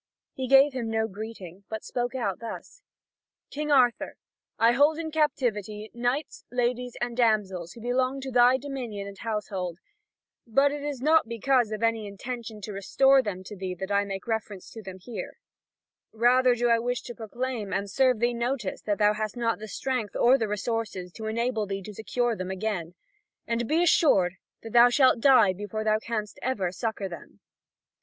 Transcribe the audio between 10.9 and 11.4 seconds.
not